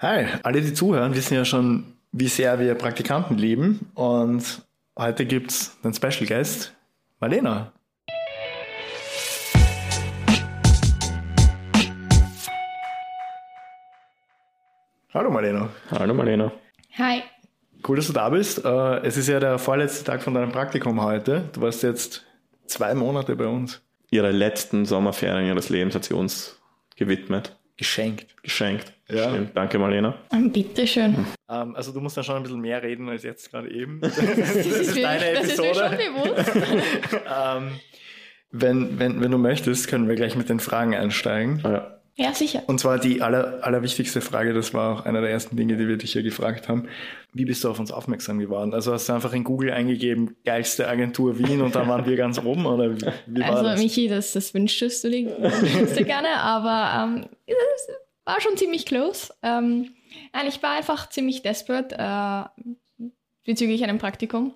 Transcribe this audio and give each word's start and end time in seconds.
Hi, 0.00 0.26
alle, 0.44 0.60
die 0.60 0.74
zuhören, 0.74 1.16
wissen 1.16 1.34
ja 1.34 1.44
schon, 1.44 1.84
wie 2.12 2.28
sehr 2.28 2.60
wir 2.60 2.76
Praktikanten 2.76 3.36
lieben. 3.36 3.90
Und 3.94 4.62
heute 4.96 5.26
gibt 5.26 5.50
es 5.50 5.76
einen 5.82 5.92
Special 5.92 6.24
Guest, 6.24 6.72
Marlena. 7.18 7.72
Hallo 15.12 15.32
Marlena. 15.32 15.68
Hallo 15.90 16.14
Marlena. 16.14 16.52
Hi. 16.96 17.24
Cool, 17.84 17.96
dass 17.96 18.06
du 18.06 18.12
da 18.12 18.28
bist. 18.28 18.64
Äh, 18.64 18.98
es 18.98 19.16
ist 19.16 19.26
ja 19.26 19.40
der 19.40 19.58
vorletzte 19.58 20.04
Tag 20.04 20.22
von 20.22 20.32
deinem 20.32 20.52
Praktikum 20.52 21.02
heute. 21.02 21.50
Du 21.52 21.62
warst 21.62 21.82
jetzt 21.82 22.24
zwei 22.66 22.94
Monate 22.94 23.34
bei 23.34 23.48
uns. 23.48 23.82
Ihre 24.10 24.30
letzten 24.30 24.86
Sommerferien 24.86 25.48
ihres 25.48 25.70
Lebens 25.70 25.96
hat 25.96 26.04
sie 26.04 26.14
uns 26.14 26.56
gewidmet. 26.94 27.57
Geschenkt. 27.78 28.26
Geschenkt. 28.42 28.92
Ja. 29.08 29.30
Stimmt. 29.30 29.56
Danke, 29.56 29.78
Marlena. 29.78 30.18
Bitteschön. 30.52 31.26
Ähm, 31.48 31.76
also 31.76 31.92
du 31.92 32.00
musst 32.00 32.16
dann 32.16 32.24
schon 32.24 32.36
ein 32.36 32.42
bisschen 32.42 32.60
mehr 32.60 32.82
reden 32.82 33.08
als 33.08 33.22
jetzt 33.22 33.50
gerade 33.50 33.70
eben. 33.70 34.00
Das 34.00 34.18
ist, 34.18 34.94
mir, 34.96 35.34
das 35.34 35.44
ist 35.44 35.60
mir 35.60 35.74
schon 35.74 35.90
bewusst. 35.92 36.52
ähm, 37.14 37.70
wenn, 38.50 38.98
wenn, 38.98 39.20
wenn 39.20 39.30
du 39.30 39.38
möchtest, 39.38 39.86
können 39.86 40.08
wir 40.08 40.16
gleich 40.16 40.34
mit 40.34 40.48
den 40.48 40.58
Fragen 40.58 40.94
einsteigen. 40.94 41.60
Ah, 41.64 41.70
ja. 41.70 41.97
Ja, 42.20 42.34
sicher. 42.34 42.64
Und 42.66 42.80
zwar 42.80 42.98
die 42.98 43.22
aller, 43.22 43.60
allerwichtigste 43.62 44.20
Frage, 44.20 44.52
das 44.52 44.74
war 44.74 44.92
auch 44.92 45.06
einer 45.06 45.20
der 45.20 45.30
ersten 45.30 45.56
Dinge, 45.56 45.76
die 45.76 45.86
wir 45.86 45.96
dich 45.96 46.14
hier 46.14 46.24
gefragt 46.24 46.68
haben. 46.68 46.88
Wie 47.32 47.44
bist 47.44 47.62
du 47.62 47.70
auf 47.70 47.78
uns 47.78 47.92
aufmerksam 47.92 48.40
geworden? 48.40 48.74
Also 48.74 48.92
hast 48.92 49.08
du 49.08 49.12
einfach 49.12 49.32
in 49.32 49.44
Google 49.44 49.70
eingegeben, 49.70 50.34
geilste 50.44 50.88
Agentur 50.88 51.38
Wien 51.38 51.62
und 51.62 51.76
dann 51.76 51.86
waren 51.86 52.04
wir 52.06 52.16
ganz 52.16 52.40
oben 52.40 52.66
oder 52.66 52.90
wie, 52.90 53.06
wie 53.26 53.40
war 53.40 53.50
Also 53.50 53.62
das? 53.62 53.80
Michi, 53.80 54.08
das, 54.08 54.32
das 54.32 54.52
wünschtest 54.52 55.04
du 55.04 55.10
dir 55.10 56.04
gerne, 56.04 56.40
aber 56.40 57.04
ähm, 57.04 57.26
es 57.46 57.88
war 58.24 58.40
schon 58.40 58.56
ziemlich 58.56 58.84
close. 58.84 59.32
Ähm, 59.44 59.92
nein, 60.32 60.46
ich 60.48 60.60
war 60.60 60.76
einfach 60.76 61.08
ziemlich 61.10 61.42
desperate 61.42 61.94
äh, 61.96 63.06
bezüglich 63.44 63.84
einem 63.84 63.98
Praktikum. 63.98 64.54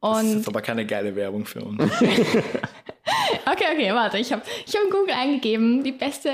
das 0.00 0.22
ist 0.24 0.36
Und 0.36 0.48
aber 0.48 0.62
keine 0.62 0.86
geile 0.86 1.14
Werbung 1.14 1.44
für 1.44 1.60
uns. 1.60 1.82
okay, 2.02 3.66
okay, 3.74 3.92
warte, 3.92 4.16
ich 4.16 4.32
habe 4.32 4.40
ich 4.64 4.74
hab 4.74 4.84
in 4.84 4.90
Google 4.90 5.12
eingegeben, 5.12 5.84
die 5.84 5.92
beste 5.92 6.30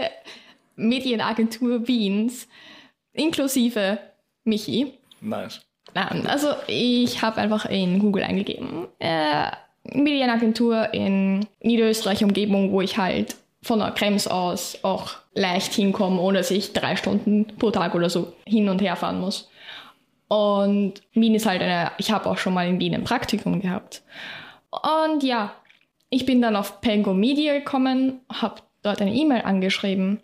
Medienagentur 0.77 1.87
Wiens, 1.87 2.49
inklusive 3.13 3.99
Michi. 4.45 4.95
nice. 5.21 5.61
Nein, 5.95 6.27
also 6.27 6.49
ich 6.67 7.23
habe 7.23 7.41
einfach 7.41 7.67
in 7.67 7.99
Google 7.99 8.25
eingegeben. 8.25 8.89
Äh, 8.99 9.51
Medienagentur 9.85 10.93
in 10.93 11.47
Niederösterreich 11.63 12.25
Umgebung, 12.25 12.73
wo 12.73 12.81
ich 12.81 12.97
halt 12.97 13.37
von 13.63 13.79
der 13.79 13.93
Krems 13.93 14.27
aus 14.27 14.79
auch 14.83 15.13
leicht 15.35 15.73
hinkomme, 15.73 16.21
ohne 16.21 16.39
dass 16.39 16.51
ich 16.51 16.73
drei 16.73 16.97
Stunden 16.97 17.47
pro 17.59 17.71
Tag 17.71 17.95
oder 17.95 18.11
so 18.11 18.33
hin 18.47 18.69
und 18.69 18.81
her 18.81 18.97
fahren 18.97 19.21
muss. 19.21 19.51
Und 20.29 20.95
Wien 21.13 21.35
ist 21.35 21.47
halt 21.47 21.63
eine, 21.63 21.93
ich 21.99 22.11
habe 22.11 22.29
auch 22.29 22.39
schon 22.39 22.55
mal 22.55 22.67
in 22.67 22.81
Wien 22.81 22.95
ein 22.95 23.05
Praktikum 23.05 23.61
gehabt. 23.61 24.03
Und 24.71 25.23
ja, 25.23 25.55
ich 26.11 26.27
bin 26.27 26.43
dann 26.43 26.57
auf 26.57 26.81
Pengo 26.81 27.15
Media 27.15 27.53
gekommen, 27.55 28.21
habe 28.33 28.63
dort 28.83 29.01
eine 29.01 29.15
E-Mail 29.15 29.43
angeschrieben 29.43 30.21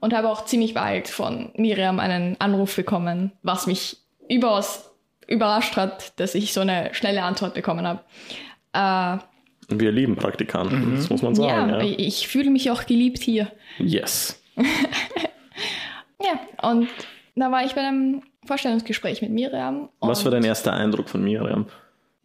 und 0.00 0.12
habe 0.14 0.28
auch 0.28 0.44
ziemlich 0.46 0.74
bald 0.74 1.08
von 1.08 1.50
Miriam 1.56 2.00
einen 2.00 2.36
Anruf 2.40 2.74
bekommen, 2.76 3.32
was 3.42 3.66
mich 3.66 3.98
überaus 4.28 4.90
überrascht 5.26 5.76
hat, 5.76 6.18
dass 6.18 6.34
ich 6.34 6.52
so 6.52 6.60
eine 6.60 6.90
schnelle 6.94 7.22
Antwort 7.22 7.54
bekommen 7.54 7.86
habe. 7.86 8.00
Äh, 8.72 9.18
Wir 9.76 9.92
lieben 9.92 10.16
Praktikanten, 10.16 10.96
das 10.96 11.08
muss 11.10 11.22
man 11.22 11.34
sagen. 11.34 11.70
ja, 11.70 11.80
Ja, 11.82 11.94
ich 11.98 12.26
fühle 12.28 12.50
mich 12.50 12.70
auch 12.70 12.86
geliebt 12.86 13.18
hier. 13.22 13.50
Yes. 13.78 14.42
Ja, 16.22 16.68
und 16.70 16.88
da 17.34 17.50
war 17.50 17.64
ich 17.64 17.74
bei 17.74 17.80
einem 17.80 18.22
Vorstellungsgespräch 18.44 19.22
mit 19.22 19.30
Miriam. 19.30 19.88
Was 20.00 20.22
war 20.24 20.30
dein 20.30 20.44
erster 20.44 20.72
Eindruck 20.72 21.08
von 21.08 21.22
Miriam? 21.24 21.66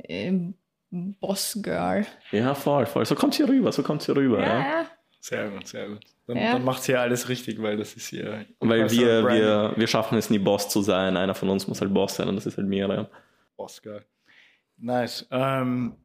ähm, 0.03 0.53
Boss 0.91 1.57
Girl. 1.61 2.05
Ja, 2.31 2.53
voll, 2.55 2.85
voll. 2.85 3.05
So 3.05 3.15
kommt 3.15 3.33
sie 3.33 3.43
rüber, 3.43 3.71
so 3.71 3.83
kommt 3.83 4.01
sie 4.01 4.13
rüber. 4.15 4.41
Ja, 4.41 4.59
Ja. 4.59 4.85
Ja. 5.31 5.37
Sehr 5.37 5.49
gut, 5.49 5.67
sehr 5.67 5.87
gut. 5.89 5.99
Dann, 6.27 6.37
Ja. 6.37 6.53
dann 6.53 6.63
macht 6.63 6.83
sie 6.83 6.93
ja 6.93 7.01
alles 7.01 7.29
richtig, 7.29 7.61
weil 7.61 7.77
das 7.77 7.93
ist 7.95 8.07
hier. 8.07 8.45
Weil 8.59 8.79
Personal 8.81 9.07
wir, 9.07 9.21
Branding. 9.21 9.43
wir, 9.43 9.73
wir 9.77 9.87
schaffen 9.87 10.17
es 10.17 10.29
nie, 10.29 10.39
Boss 10.39 10.69
zu 10.69 10.81
sein. 10.81 11.17
Einer 11.17 11.35
von 11.35 11.49
uns 11.49 11.67
muss 11.67 11.81
halt 11.81 11.93
Boss 11.93 12.15
sein 12.15 12.27
und 12.27 12.35
das 12.35 12.45
ist 12.45 12.57
halt 12.57 12.67
Miriam. 12.67 13.07
Oscar. 13.57 14.01
Nice. 14.77 15.27
Ähm, 15.31 15.95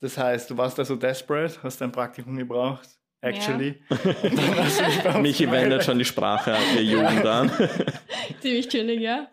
das 0.00 0.18
heißt, 0.18 0.50
du 0.50 0.56
warst 0.56 0.78
also 0.78 0.96
desperate, 0.96 1.62
hast 1.62 1.80
dein 1.80 1.92
Praktikum 1.92 2.36
gebraucht. 2.36 2.88
Actually. 3.20 3.80
Uns 3.88 4.80
Michi 5.20 5.50
wendet 5.50 5.84
schon 5.84 5.98
die 5.98 6.04
Sprache 6.04 6.54
der 6.74 6.84
Jugend 6.84 7.26
an. 7.26 7.50
Ziemlich 8.40 8.68
chillig, 8.68 9.00
ja. 9.00 9.28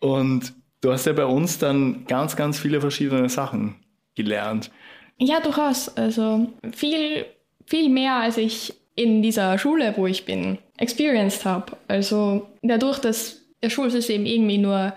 Und 0.00 0.52
du 0.82 0.92
hast 0.92 1.06
ja 1.06 1.12
bei 1.14 1.24
uns 1.24 1.58
dann 1.58 2.04
ganz, 2.06 2.36
ganz 2.36 2.58
viele 2.58 2.80
verschiedene 2.80 3.28
Sachen 3.30 3.76
gelernt. 4.14 4.70
Ja, 5.18 5.40
durchaus. 5.40 5.96
Also 5.96 6.52
viel, 6.74 7.24
viel 7.66 7.88
mehr, 7.88 8.14
als 8.14 8.36
ich 8.38 8.74
in 8.94 9.22
dieser 9.22 9.58
Schule, 9.58 9.94
wo 9.96 10.06
ich 10.06 10.24
bin, 10.24 10.58
experienced 10.78 11.44
habe. 11.44 11.76
Also 11.88 12.46
dadurch, 12.62 12.98
dass 12.98 13.42
das 13.60 13.72
Schulsystem 13.72 14.24
irgendwie 14.24 14.58
nur 14.58 14.94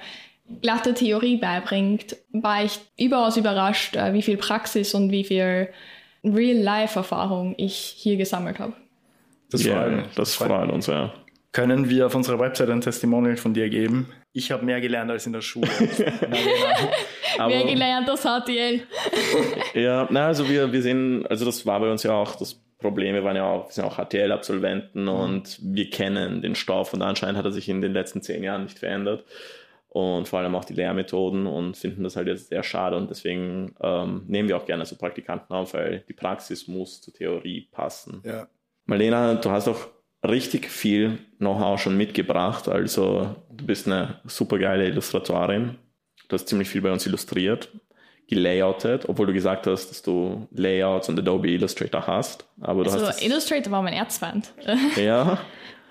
glatte 0.61 0.93
Theorie 0.93 1.37
beibringt, 1.37 2.15
war 2.31 2.63
ich 2.63 2.79
überaus 2.97 3.37
überrascht, 3.37 3.95
äh, 3.95 4.13
wie 4.13 4.21
viel 4.21 4.37
Praxis 4.37 4.93
und 4.93 5.11
wie 5.11 5.23
viel 5.23 5.69
Real-Life-Erfahrung 6.23 7.55
ich 7.57 7.75
hier 7.75 8.17
gesammelt 8.17 8.59
habe. 8.59 8.73
Das 9.51 9.63
Ja, 9.63 9.81
freut 9.81 10.05
das 10.15 10.35
freut 10.35 10.71
uns, 10.71 10.87
ja. 10.87 11.13
Können 11.51 11.89
wir 11.89 12.05
auf 12.05 12.15
unserer 12.15 12.39
Website 12.39 12.69
ein 12.69 12.81
Testimonial 12.81 13.37
von 13.37 13.53
dir 13.53 13.69
geben? 13.69 14.07
Ich 14.31 14.51
habe 14.51 14.63
mehr 14.63 14.79
gelernt 14.79 15.09
als 15.09 15.25
in 15.25 15.33
der 15.33 15.41
Schule. 15.41 15.69
Aber, 17.39 17.51
Wer 17.51 17.65
gelernt 17.65 18.07
das 18.07 18.21
HTL? 18.21 18.81
Ja, 19.73 20.07
na, 20.11 20.27
also 20.27 20.47
wir, 20.49 20.71
wir 20.71 20.81
sehen, 20.81 21.25
also 21.27 21.45
das 21.45 21.65
war 21.65 21.79
bei 21.79 21.89
uns 21.89 22.03
ja 22.03 22.13
auch 22.13 22.35
das 22.35 22.55
Problem, 22.79 23.13
wir 23.13 23.23
waren 23.23 23.35
ja 23.35 23.45
auch, 23.45 23.67
wir 23.67 23.73
sind 23.73 23.85
auch 23.85 23.97
HTL-Absolventen 23.97 25.07
und 25.07 25.59
wir 25.61 25.89
kennen 25.89 26.41
den 26.41 26.55
Stoff 26.55 26.93
und 26.93 27.01
anscheinend 27.01 27.37
hat 27.37 27.45
er 27.45 27.51
sich 27.51 27.69
in 27.69 27.81
den 27.81 27.93
letzten 27.93 28.21
zehn 28.21 28.43
Jahren 28.43 28.63
nicht 28.63 28.79
verändert. 28.79 29.25
Und 29.89 30.27
vor 30.27 30.39
allem 30.39 30.53
auch 30.53 30.65
die 30.65 30.75
Lehrmethoden 30.75 31.47
und 31.47 31.75
finden 31.75 32.03
das 32.03 32.15
halt 32.15 32.27
jetzt 32.27 32.49
sehr 32.49 32.61
schade 32.61 32.95
und 32.95 33.09
deswegen 33.09 33.75
ähm, 33.81 34.23
nehmen 34.27 34.47
wir 34.47 34.55
auch 34.57 34.67
gerne 34.67 34.85
so 34.85 34.95
Praktikanten 34.95 35.51
auf, 35.55 35.73
weil 35.73 36.03
die 36.07 36.13
Praxis 36.13 36.67
muss 36.67 37.01
zur 37.01 37.13
Theorie 37.13 37.67
passen. 37.71 38.21
ja. 38.23 38.47
Marlena, 38.85 39.35
du 39.35 39.51
hast 39.51 39.67
auch 39.67 39.87
richtig 40.27 40.69
viel 40.69 41.19
Know-how 41.37 41.79
schon 41.79 41.97
mitgebracht. 41.97 42.67
Also 42.67 43.35
du 43.51 43.65
bist 43.65 43.87
eine 43.87 44.19
super 44.25 44.57
geile 44.57 44.87
Illustratorin. 44.87 45.75
Du 46.27 46.33
hast 46.33 46.47
ziemlich 46.47 46.69
viel 46.69 46.81
bei 46.81 46.91
uns 46.91 47.05
illustriert, 47.05 47.69
gelayoutet, 48.27 49.07
obwohl 49.07 49.27
du 49.27 49.33
gesagt 49.33 49.65
hast, 49.67 49.89
dass 49.89 50.01
du 50.01 50.47
Layouts 50.51 51.09
und 51.09 51.17
Adobe 51.17 51.49
Illustrator 51.49 52.05
hast. 52.05 52.45
Aber 52.61 52.83
du 52.83 52.91
Also 52.91 53.07
hast 53.07 53.23
Illustrator 53.23 53.71
war 53.71 53.81
mein 53.81 53.93
Erzfeind. 53.93 54.53
ja, 54.95 55.39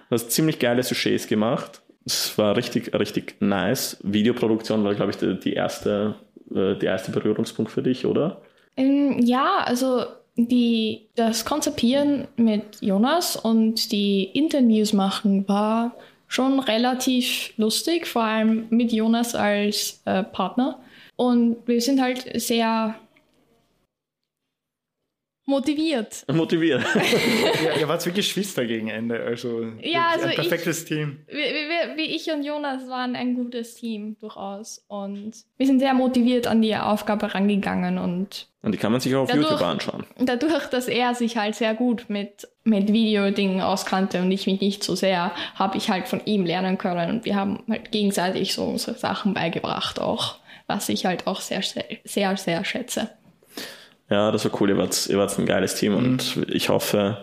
du 0.09 0.15
hast 0.15 0.31
ziemlich 0.31 0.59
geile 0.59 0.83
Sujets 0.83 1.27
gemacht. 1.27 1.83
Es 2.05 2.39
war 2.39 2.57
richtig, 2.57 2.95
richtig 2.95 3.37
nice. 3.41 3.99
Videoproduktion 4.03 4.85
war, 4.85 4.95
glaube 4.95 5.11
ich, 5.11 5.19
die, 5.19 5.39
die 5.39 5.55
erste, 5.55 6.15
äh, 6.51 6.75
der 6.77 6.93
erste 6.93 7.11
Berührungspunkt 7.11 7.71
für 7.71 7.83
dich, 7.83 8.07
oder? 8.07 8.43
Ähm, 8.77 9.19
ja, 9.21 9.59
also 9.65 10.05
die, 10.47 11.09
das 11.17 11.45
Konzipieren 11.45 12.29
mit 12.37 12.81
Jonas 12.81 13.35
und 13.37 13.91
die 13.91 14.25
Interviews 14.25 14.93
machen 14.93 15.49
war 15.49 15.97
schon 16.29 16.61
relativ 16.61 17.53
lustig, 17.57 18.07
vor 18.07 18.23
allem 18.23 18.67
mit 18.71 18.93
Jonas 18.93 19.35
als 19.35 20.01
äh, 20.05 20.23
Partner. 20.23 20.81
Und 21.17 21.57
wir 21.67 21.81
sind 21.81 22.01
halt 22.01 22.41
sehr 22.41 22.95
motiviert. 25.47 26.25
Motiviert. 26.31 26.85
ja, 27.65 27.81
ihr 27.81 27.89
wart 27.89 28.05
wie 28.07 28.13
Geschwister 28.13 28.67
gegen 28.67 28.89
Ende. 28.89 29.21
Also, 29.21 29.73
Ja, 29.81 30.11
also 30.13 30.27
ein 30.27 30.31
ich- 30.31 30.37
perfektes 30.37 30.85
Team. 30.85 31.21
Wie, 31.27 31.35
wie, 31.95 31.97
wie 31.99 32.17
ich 32.17 32.31
und 32.33 32.43
Jonas 32.45 32.89
waren 32.89 33.17
ein 33.17 33.35
gutes 33.35 33.75
Team 33.75 34.17
durchaus. 34.21 34.85
Und 34.89 35.33
wir 35.57 35.67
sind 35.67 35.79
sehr 35.81 35.95
motiviert 35.95 36.47
an 36.47 36.63
die 36.63 36.75
Aufgabe 36.77 37.35
rangegangen 37.35 37.99
und 37.99 38.47
Und 38.63 38.73
die 38.73 38.79
kann 38.79 38.93
man 38.93 39.01
sich 39.01 39.15
auch 39.15 39.23
auf 39.23 39.29
Dadurch- 39.31 39.51
YouTube 39.51 39.67
anschauen. 39.67 40.05
dadurch, 40.19 40.67
dass 40.69 40.89
er 40.89 41.15
sich 41.15 41.37
halt 41.37 41.55
sehr 41.55 41.75
gut 41.75 42.07
mit, 42.09 42.49
mit 42.65 42.93
Videodingen 42.93 43.61
auskannte 43.61 44.21
und 44.21 44.31
ich 44.33 44.47
mich 44.47 44.61
nicht 44.61 44.83
so 44.85 44.95
sehr, 44.95 45.33
habe 45.55 45.77
ich 45.77 45.91
halt 45.91 46.09
von 46.09 46.21
ihm 46.25 46.45
lernen 46.45 46.79
können 46.79 47.11
und 47.11 47.25
wir 47.25 47.37
haben 47.37 47.63
halt 47.69 47.91
gegenseitig 47.93 48.55
so 48.55 48.65
unsere 48.65 48.97
Sachen 48.99 49.35
beigebracht 49.35 50.01
auch, 50.01 50.37
was 50.67 50.89
ich 50.89 51.07
halt 51.07 51.27
auch 51.27 51.41
sehr, 51.41 51.63
sehr, 51.63 51.85
sehr, 52.05 52.37
sehr 52.37 52.65
schätze. 52.65 53.11
Ja, 54.11 54.31
das 54.31 54.45
war 54.51 54.61
cool. 54.61 54.71
Ihr 54.71 54.79
wart, 54.79 55.07
ihr 55.09 55.19
wart 55.19 55.39
ein 55.39 55.45
geiles 55.47 55.75
Team 55.75 55.95
und 55.95 56.39
ich 56.49 56.71
hoffe, 56.71 57.19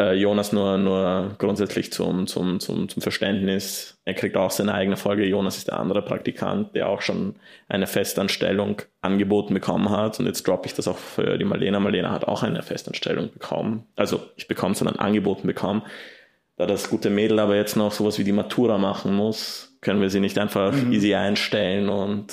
äh, 0.00 0.14
Jonas 0.14 0.52
nur, 0.52 0.78
nur 0.78 1.34
grundsätzlich 1.38 1.92
zum, 1.92 2.26
zum, 2.26 2.60
zum, 2.60 2.88
zum 2.88 3.02
Verständnis. 3.02 3.98
Er 4.04 4.14
kriegt 4.14 4.36
auch 4.36 4.50
seine 4.50 4.74
eigene 4.74 4.96
Folge. 4.96 5.26
Jonas 5.26 5.56
ist 5.56 5.68
der 5.68 5.78
andere 5.78 6.02
Praktikant, 6.02 6.74
der 6.74 6.88
auch 6.88 7.02
schon 7.02 7.36
eine 7.68 7.86
Festanstellung 7.86 8.82
angeboten 9.00 9.54
bekommen 9.54 9.90
hat. 9.90 10.18
Und 10.20 10.26
jetzt 10.26 10.46
droppe 10.46 10.66
ich 10.66 10.74
das 10.74 10.88
auch 10.88 10.98
für 10.98 11.36
die 11.38 11.44
Marlena. 11.44 11.80
Marlena 11.80 12.10
hat 12.10 12.26
auch 12.26 12.42
eine 12.42 12.62
Festanstellung 12.62 13.30
bekommen. 13.32 13.86
Also 13.96 14.20
ich 14.36 14.48
bekomme, 14.48 14.74
sondern 14.74 14.96
angeboten 14.98 15.46
bekommen. 15.46 15.82
da 16.56 16.66
das 16.66 16.90
gute 16.90 17.08
Mädel 17.10 17.38
aber 17.38 17.54
jetzt 17.56 17.76
noch 17.76 17.92
sowas 17.92 18.18
wie 18.18 18.24
die 18.24 18.32
Matura 18.32 18.78
machen 18.78 19.14
muss, 19.14 19.76
können 19.80 20.00
wir 20.00 20.10
sie 20.10 20.18
nicht 20.20 20.38
einfach 20.38 20.72
Mhm. 20.72 20.92
easy 20.92 21.14
einstellen 21.14 21.88
und 21.88 22.32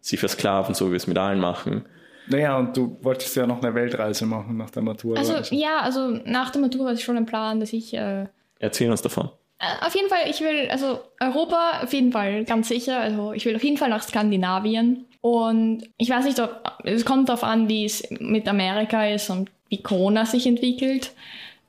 sie 0.00 0.16
versklaven, 0.16 0.74
so 0.74 0.86
wie 0.86 0.90
wir 0.92 0.96
es 0.98 1.06
mit 1.08 1.18
allen 1.18 1.40
machen. 1.40 1.84
Naja, 2.30 2.56
und 2.56 2.76
du 2.76 2.96
wolltest 3.02 3.36
ja 3.36 3.46
noch 3.46 3.62
eine 3.62 3.74
Weltreise 3.74 4.24
machen 4.24 4.56
nach 4.56 4.70
der 4.70 4.82
Matura. 4.82 5.18
Also 5.18 5.54
ja, 5.54 5.80
also 5.80 6.08
nach 6.24 6.50
der 6.50 6.60
Matura 6.60 6.92
ist 6.92 7.02
schon 7.02 7.16
ein 7.16 7.26
Plan, 7.26 7.60
dass 7.60 7.72
ich 7.72 7.92
äh, 7.94 8.26
Erzähl 8.60 8.90
uns 8.90 9.02
davon. 9.02 9.30
Äh, 9.58 9.86
Auf 9.86 9.94
jeden 9.94 10.08
Fall, 10.08 10.20
ich 10.28 10.40
will, 10.40 10.68
also 10.70 11.00
Europa 11.18 11.80
auf 11.82 11.92
jeden 11.92 12.12
Fall, 12.12 12.44
ganz 12.44 12.68
sicher. 12.68 13.00
Also 13.00 13.32
ich 13.32 13.44
will 13.46 13.56
auf 13.56 13.64
jeden 13.64 13.78
Fall 13.78 13.88
nach 13.88 14.02
Skandinavien. 14.02 15.06
Und 15.22 15.82
ich 15.98 16.08
weiß 16.08 16.24
nicht, 16.24 16.38
ob, 16.40 16.62
es 16.84 17.04
kommt 17.04 17.28
darauf 17.28 17.44
an, 17.44 17.68
wie 17.68 17.84
es 17.84 18.08
mit 18.20 18.48
Amerika 18.48 19.06
ist 19.06 19.28
und 19.28 19.50
wie 19.68 19.82
Corona 19.82 20.24
sich 20.24 20.46
entwickelt. 20.46 21.12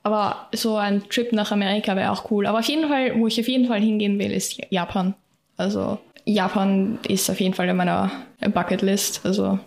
Aber 0.04 0.48
so 0.54 0.78
ein 0.78 1.04
Trip 1.10 1.32
nach 1.34 1.52
Amerika 1.52 1.96
wäre 1.96 2.12
auch 2.12 2.30
cool. 2.32 2.46
Aber 2.46 2.60
auf 2.60 2.66
jeden 2.66 2.88
Fall, 2.88 3.18
wo 3.20 3.28
ich 3.28 3.40
auf 3.40 3.48
jeden 3.48 3.68
Fall 3.68 3.82
hingehen 3.82 4.20
will, 4.20 4.32
ist 4.32 4.58
Japan. 4.70 5.14
Also 5.58 6.00
Japan 6.26 6.98
ist 7.08 7.30
auf 7.30 7.40
jeden 7.40 7.54
Fall 7.54 7.70
in 7.70 7.76
meiner 7.76 8.12
Bucketlist. 8.54 9.26
Also 9.26 9.60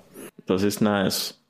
Das 0.46 0.62
ist 0.62 0.81
nice. 0.81 1.41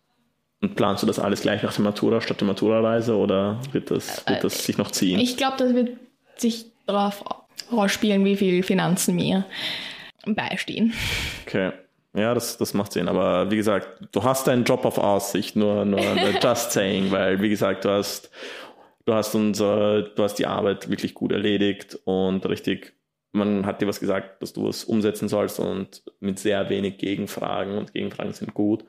Und 0.61 0.77
planst 0.77 1.03
du 1.03 1.07
das 1.07 1.19
alles 1.19 1.43
gleich 1.43 1.63
nach 1.63 1.75
der 1.75 1.85
Matura 1.85 2.21
statt 2.21 2.41
der 2.41 2.47
Matura-Reise 2.47 3.17
oder 3.17 3.61
wird 3.73 3.91
das, 3.91 4.27
wird 4.27 4.45
das 4.45 4.65
sich 4.65 4.79
noch 4.79 4.91
ziehen? 4.91 5.21
ich 5.21 5.37
glaube, 5.37 5.57
das 5.59 5.75
wird 5.75 5.99
sich 6.37 6.67
darauf 6.87 7.25
rausspielen, 7.71 8.25
wie 8.25 8.37
viel 8.37 8.63
Finanzen 8.63 9.15
mir 9.15 9.45
beistehen. 10.27 10.95
Okay. 11.47 11.73
Ja, 12.17 12.33
das, 12.33 12.57
das 12.57 12.75
macht 12.75 12.93
Sinn. 12.93 13.09
Aber 13.09 13.51
wie 13.51 13.57
gesagt, 13.57 13.89
du 14.13 14.23
hast 14.23 14.47
deinen 14.47 14.65
Job 14.65 14.85
auf 14.85 14.99
Aussicht, 14.99 15.57
nur, 15.57 15.85
nur 15.85 16.01
just 16.43 16.73
saying, 16.73 17.11
weil 17.11 17.43
wie 17.43 17.49
gesagt, 17.49 17.85
du 17.85 17.91
hast, 17.91 18.31
du 19.05 19.15
hast 19.15 19.35
unser, 19.35 20.03
du 20.03 20.23
hast 20.23 20.37
die 20.37 20.47
Arbeit 20.47 20.89
wirklich 20.89 21.15
gut 21.15 21.33
erledigt 21.33 21.99
und 22.05 22.47
richtig, 22.47 22.95
man 23.35 23.67
hat 23.67 23.83
dir 23.83 23.89
was 23.89 24.01
gesagt, 24.01 24.43
dass 24.43 24.53
du 24.53 24.69
es 24.69 24.85
umsetzen 24.85 25.29
sollst 25.29 25.59
und 25.61 26.03
mit 26.21 26.39
sehr 26.39 26.71
wenig 26.71 26.99
Gegenfragen 26.99 27.77
und 27.77 27.93
Gegenfragen 27.93 28.33
sind 28.33 28.55
gut, 28.55 28.85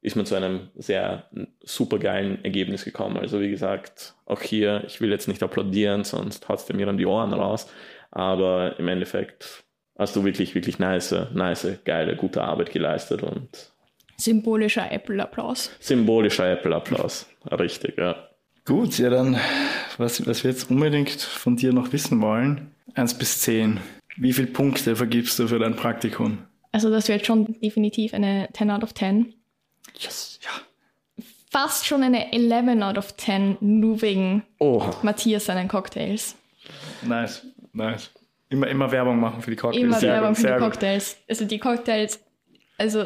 ist 0.00 0.16
man 0.16 0.26
zu 0.26 0.34
einem 0.34 0.68
sehr 0.76 1.28
supergeilen 1.62 2.44
Ergebnis 2.44 2.84
gekommen. 2.84 3.16
Also 3.16 3.40
wie 3.40 3.50
gesagt, 3.50 4.14
auch 4.26 4.42
hier, 4.42 4.84
ich 4.86 5.00
will 5.00 5.10
jetzt 5.10 5.28
nicht 5.28 5.42
applaudieren, 5.42 6.04
sonst 6.04 6.48
haut 6.48 6.58
es 6.58 6.68
mir 6.72 6.86
dann 6.86 6.98
die 6.98 7.06
Ohren 7.06 7.32
raus. 7.32 7.70
Aber 8.10 8.78
im 8.78 8.88
Endeffekt 8.88 9.64
hast 9.96 10.16
du 10.16 10.24
wirklich, 10.24 10.54
wirklich 10.54 10.78
nice, 10.78 11.14
nice, 11.32 11.78
geile, 11.84 12.16
gute 12.16 12.42
Arbeit 12.42 12.72
geleistet 12.72 13.22
und 13.22 13.72
Symbolischer 14.20 14.90
Apple-Applaus. 14.90 15.70
symbolischer 15.78 16.50
Apple-Applaus. 16.50 17.30
Richtig, 17.52 17.96
ja. 17.98 18.28
Gut, 18.64 18.98
ja 18.98 19.10
dann, 19.10 19.38
was, 19.98 20.26
was 20.26 20.44
wir 20.44 20.50
jetzt 20.50 20.70
unbedingt 20.70 21.20
von 21.20 21.56
dir 21.56 21.72
noch 21.72 21.92
wissen 21.92 22.20
wollen, 22.20 22.72
1 22.94 23.14
bis 23.14 23.40
10. 23.40 23.80
Wie 24.16 24.32
viele 24.32 24.48
Punkte 24.48 24.96
vergibst 24.96 25.38
du 25.38 25.48
für 25.48 25.58
dein 25.58 25.76
Praktikum? 25.76 26.38
Also 26.72 26.90
das 26.90 27.08
wird 27.08 27.24
schon 27.24 27.60
definitiv 27.60 28.14
eine 28.14 28.48
10 28.52 28.70
out 28.70 28.82
of 28.82 28.94
10. 28.94 29.34
Yes, 29.98 30.38
ja. 30.42 31.24
Fast 31.50 31.86
schon 31.86 32.02
eine 32.02 32.32
11 32.32 32.82
out 32.82 32.98
of 32.98 33.16
10, 33.16 33.58
nur 33.60 34.02
wegen 34.02 34.42
Oha. 34.58 34.94
Matthias 35.02 35.46
seinen 35.46 35.68
Cocktails. 35.68 36.36
Nice, 37.02 37.46
nice. 37.72 38.10
Immer, 38.50 38.68
immer 38.68 38.90
Werbung 38.90 39.18
machen 39.18 39.42
für 39.42 39.50
die 39.50 39.56
Cocktails. 39.56 39.82
Immer 39.82 39.98
Sehr 39.98 40.12
Werbung 40.12 40.30
gut, 40.30 40.36
für 40.36 40.42
die 40.42 40.48
sehr 40.48 40.58
gut. 40.58 40.70
Cocktails. 40.70 41.16
Also 41.28 41.44
die 41.44 41.58
Cocktails, 41.58 42.20
also 42.76 43.04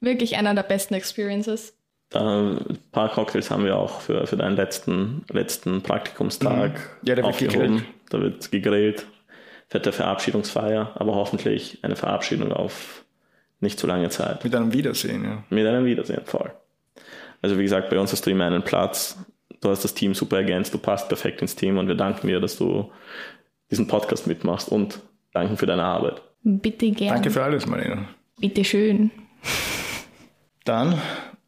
wirklich 0.00 0.36
einer 0.36 0.54
der 0.54 0.62
besten 0.62 0.94
Experiences. 0.94 1.74
Da, 2.10 2.52
ein 2.52 2.78
paar 2.92 3.10
Cocktails 3.10 3.50
haben 3.50 3.64
wir 3.64 3.76
auch 3.76 4.00
für, 4.00 4.26
für 4.26 4.36
deinen 4.36 4.56
letzten, 4.56 5.24
letzten 5.30 5.82
Praktikumstag 5.82 6.72
Mhm. 6.72 7.08
Ja, 7.08 7.14
der 7.14 7.24
wird 7.24 7.38
gegrillt. 7.38 7.84
Da 8.10 8.20
wird 8.20 8.50
gegrillt. 8.50 9.06
Fette 9.68 9.90
Verabschiedungsfeier, 9.90 10.92
aber 10.94 11.16
hoffentlich 11.16 11.80
eine 11.82 11.96
Verabschiedung 11.96 12.52
auf 12.52 13.04
nicht 13.58 13.80
zu 13.80 13.86
lange 13.88 14.08
Zeit. 14.10 14.44
Mit 14.44 14.54
einem 14.54 14.72
Wiedersehen, 14.72 15.24
ja. 15.24 15.42
Mit 15.50 15.66
einem 15.66 15.84
Wiedersehen, 15.84 16.22
voll. 16.24 16.52
Also 17.42 17.58
wie 17.58 17.62
gesagt, 17.62 17.90
bei 17.90 17.98
uns 17.98 18.12
hast 18.12 18.24
du 18.26 18.30
immer 18.30 18.46
einen 18.46 18.62
Platz. 18.62 19.18
Du 19.60 19.70
hast 19.70 19.82
das 19.82 19.94
Team 19.94 20.14
super 20.14 20.36
ergänzt, 20.36 20.72
du 20.74 20.78
passt 20.78 21.08
perfekt 21.08 21.42
ins 21.42 21.56
Team 21.56 21.78
und 21.78 21.88
wir 21.88 21.94
danken 21.96 22.28
dir, 22.28 22.38
dass 22.38 22.56
du 22.58 22.90
diesen 23.70 23.88
Podcast 23.88 24.26
mitmachst 24.26 24.68
und 24.68 25.00
danken 25.32 25.56
für 25.56 25.66
deine 25.66 25.82
Arbeit. 25.82 26.22
Bitte 26.44 26.90
gern. 26.90 27.14
Danke 27.14 27.30
für 27.30 27.42
alles, 27.42 27.66
Marlene. 27.66 28.06
Bitte 28.38 28.64
schön. 28.64 29.10
Dann 30.64 31.00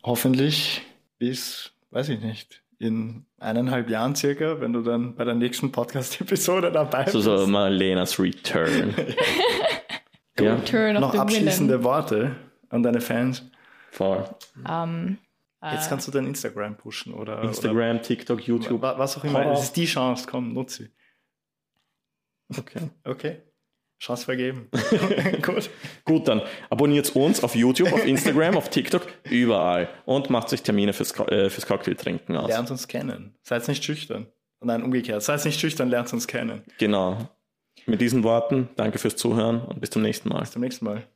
hoffentlich 0.08 0.82
bis, 1.19 1.70
weiß 1.90 2.08
ich 2.08 2.20
nicht, 2.20 2.62
in 2.81 3.25
eineinhalb 3.38 3.88
Jahren 3.90 4.14
circa, 4.16 4.60
wenn 4.60 4.72
du 4.72 4.82
dann 4.82 5.14
bei 5.14 5.25
der 5.25 5.34
nächsten 5.34 5.70
Podcast-Episode 5.72 6.72
dabei 6.72 7.05
bist. 7.05 7.12
So, 7.14 7.37
so 7.37 7.46
Malenas 7.46 8.19
Return. 8.19 8.94
ja, 10.40 10.56
Turn 10.56 10.96
of 10.96 11.00
Noch 11.00 11.12
the 11.12 11.19
abschließende 11.19 11.75
Villain. 11.75 11.84
Worte 11.84 12.37
an 12.70 12.82
deine 12.82 13.00
Fans. 13.00 13.43
voll. 13.90 14.28
Ähm, 14.69 15.19
Jetzt 15.60 15.88
kannst 15.88 16.06
du 16.06 16.12
dein 16.12 16.25
Instagram 16.26 16.76
pushen 16.76 17.12
oder, 17.12 17.43
Instagram, 17.43 18.00
TikTok, 18.00 18.38
oder 18.38 18.46
YouTube. 18.46 18.81
wa- 18.81 18.96
was 18.96 19.19
auch 19.19 19.25
immer. 19.25 19.44
Es 19.52 19.64
ist 19.64 19.76
die 19.76 19.87
Chance, 19.87 20.28
komm, 20.31 20.52
nutze 20.52 20.84
sie. 20.84 20.90
Okay. 22.60 22.90
Okay. 23.05 23.43
Chance 23.98 24.24
vergeben. 24.24 24.68
Gut. 25.42 25.70
Gut, 26.04 26.28
dann 26.28 26.42
abonniert 26.70 27.14
uns 27.16 27.42
auf 27.42 27.54
YouTube, 27.54 27.92
auf 27.92 28.06
Instagram, 28.06 28.56
auf 28.56 28.68
TikTok, 28.68 29.06
überall 29.28 29.88
und 30.04 30.30
macht 30.30 30.52
euch 30.52 30.62
Termine 30.62 30.92
fürs, 30.92 31.12
äh, 31.18 31.50
fürs 31.50 31.66
Cocktailtrinken 31.66 32.36
aus. 32.36 32.48
Lernt 32.48 32.70
uns 32.70 32.86
kennen. 32.88 33.34
Seid 33.42 33.66
nicht 33.68 33.84
schüchtern. 33.84 34.26
Nein, 34.60 34.82
umgekehrt. 34.82 35.22
Seid 35.22 35.44
nicht 35.44 35.60
schüchtern, 35.60 35.88
lernt 35.88 36.12
uns 36.12 36.26
kennen. 36.26 36.62
Genau. 36.78 37.28
Mit 37.86 38.00
diesen 38.00 38.24
Worten, 38.24 38.68
danke 38.76 38.98
fürs 38.98 39.16
Zuhören 39.16 39.62
und 39.62 39.80
bis 39.80 39.90
zum 39.90 40.02
nächsten 40.02 40.28
Mal. 40.28 40.40
Bis 40.40 40.50
zum 40.50 40.62
nächsten 40.62 40.84
Mal. 40.84 41.06